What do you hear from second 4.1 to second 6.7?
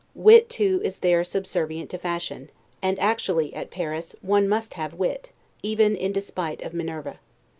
one must have wit, even in despite